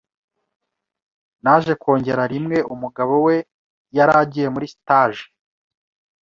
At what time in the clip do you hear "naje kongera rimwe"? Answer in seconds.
1.43-2.57